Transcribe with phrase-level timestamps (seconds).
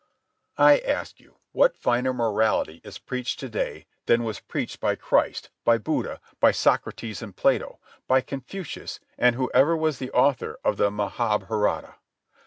[0.57, 5.51] I ask you, what finer morality is preached to day than was preached by Christ,
[5.63, 10.89] by Buddha, by Socrates and Plato, by Confucius and whoever was the author of the
[10.89, 11.97] "Mahabharata"?